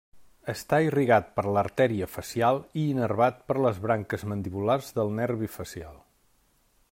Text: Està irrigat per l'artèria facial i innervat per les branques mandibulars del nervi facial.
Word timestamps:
Està 0.51 0.77
irrigat 0.85 1.27
per 1.39 1.43
l'artèria 1.57 2.07
facial 2.13 2.57
i 2.83 2.85
innervat 2.95 3.45
per 3.51 3.59
les 3.67 3.83
branques 3.85 4.27
mandibulars 4.33 4.91
del 5.01 5.13
nervi 5.21 5.51
facial. 5.59 6.01